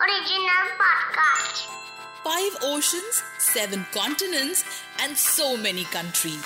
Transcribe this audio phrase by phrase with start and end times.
[0.00, 1.66] Original podcast.
[2.22, 4.64] Five oceans, seven continents,
[5.02, 6.44] and so many countries.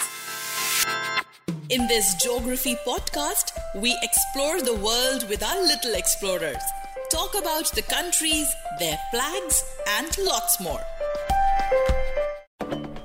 [1.69, 6.63] In this geography podcast, we explore the world with our little explorers.
[7.11, 9.63] Talk about the countries, their flags,
[9.99, 10.81] and lots more.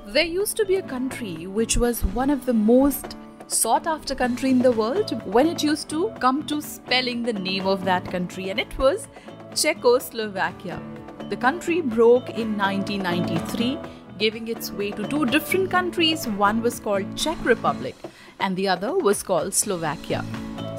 [0.06, 3.16] There used to be a country which was one of the most
[3.48, 7.66] sought after country in the world when it used to come to spelling the name
[7.66, 9.08] of that country and it was
[9.54, 10.80] Czechoslovakia.
[11.28, 13.78] The country broke in 1993
[14.18, 17.94] giving its way to two different countries one was called Czech Republic
[18.40, 20.24] and the other was called Slovakia.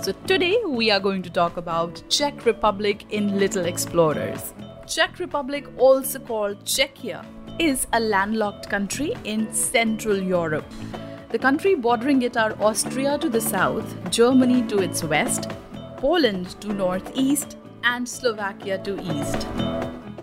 [0.01, 4.53] So today we are going to talk about Czech Republic in Little Explorers.
[4.87, 7.25] Czech Republic also called Czechia
[7.59, 10.65] is a landlocked country in Central Europe.
[11.29, 15.51] The country bordering it are Austria to the south, Germany to its west,
[15.97, 19.47] Poland to northeast, and Slovakia to east.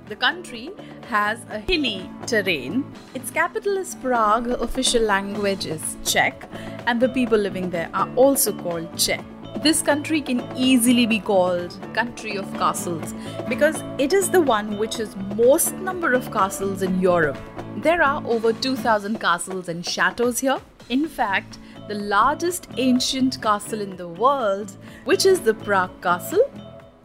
[0.08, 0.70] The country
[1.08, 2.84] has a hilly terrain.
[3.14, 6.48] Its capital is Prague, official language is Czech,
[6.86, 9.24] and the people living there are also called Czech.
[9.62, 13.14] This country can easily be called country of castles
[13.48, 17.38] because it is the one which has most number of castles in Europe.
[17.78, 20.58] There are over 2000 castles and chateaus here.
[20.88, 26.50] In fact, the largest ancient castle in the world, which is the Prague Castle,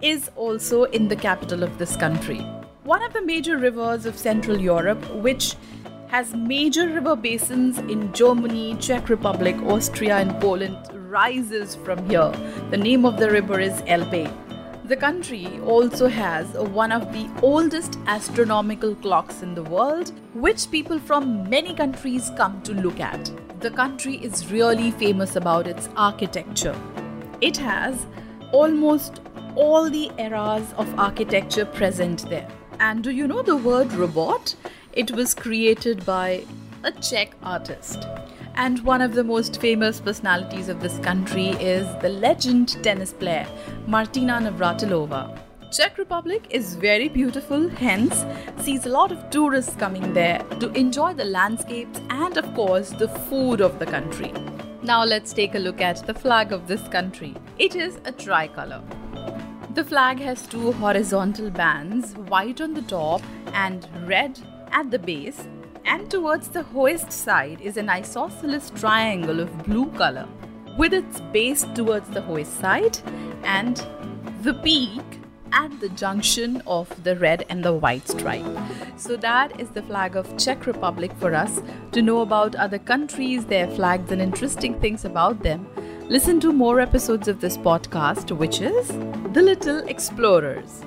[0.02, 2.40] is also in the capital of this country.
[2.84, 5.56] One of the major rivers of Central Europe, which
[6.08, 10.78] has major river basins in Germany, Czech Republic, Austria, and Poland,
[11.10, 12.32] rises from here.
[12.70, 14.30] The name of the river is Elbe.
[14.86, 21.00] The country also has one of the oldest astronomical clocks in the world, which people
[21.00, 23.32] from many countries come to look at.
[23.62, 26.76] The country is really famous about its architecture.
[27.40, 28.06] It has
[28.52, 29.22] almost
[29.56, 32.48] all the eras of architecture present there.
[32.80, 34.56] And do you know the word robot?
[34.94, 36.46] It was created by
[36.84, 38.08] a Czech artist.
[38.56, 43.48] And one of the most famous personalities of this country is the legend tennis player
[43.88, 45.40] Martina Navratilova.
[45.72, 48.26] Czech Republic is very beautiful, hence
[48.60, 53.08] sees a lot of tourists coming there to enjoy the landscapes and of course the
[53.08, 54.34] food of the country.
[54.84, 57.36] Now let's take a look at the flag of this country.
[57.58, 58.82] It is a tricolor.
[59.74, 63.22] The flag has two horizontal bands, white on the top
[63.54, 64.38] and red
[64.74, 65.48] at the base,
[65.86, 70.28] and towards the hoist side is an isosceles triangle of blue color,
[70.78, 72.98] with its base towards the hoist side
[73.44, 73.86] and
[74.42, 75.22] the peak
[75.54, 78.46] at the junction of the red and the white stripe.
[78.98, 81.62] So that is the flag of Czech Republic for us.
[81.94, 85.66] To know about other countries, their flags and interesting things about them,
[86.12, 88.90] listen to more episodes of this podcast which is
[89.32, 90.82] The Little Explorers.